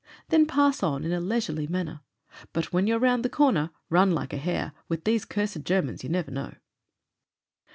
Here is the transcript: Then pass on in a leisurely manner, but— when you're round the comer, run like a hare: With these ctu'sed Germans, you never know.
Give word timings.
Then 0.29 0.47
pass 0.47 0.81
on 0.81 1.03
in 1.03 1.11
a 1.13 1.21
leisurely 1.21 1.67
manner, 1.67 2.01
but— 2.53 2.73
when 2.73 2.87
you're 2.87 2.97
round 2.97 3.23
the 3.23 3.29
comer, 3.29 3.69
run 3.87 4.09
like 4.15 4.33
a 4.33 4.37
hare: 4.37 4.71
With 4.89 5.03
these 5.03 5.25
ctu'sed 5.27 5.63
Germans, 5.63 6.03
you 6.03 6.09
never 6.09 6.31
know. 6.31 6.55